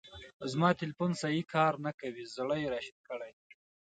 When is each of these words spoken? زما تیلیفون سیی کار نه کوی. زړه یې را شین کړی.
زما 0.51 0.69
تیلیفون 0.79 1.11
سیی 1.21 1.43
کار 1.53 1.73
نه 1.85 1.91
کوی. 1.99 2.23
زړه 2.35 2.55
یې 2.61 2.67
را 2.73 2.79
شین 2.85 2.97
کړی. 3.07 3.31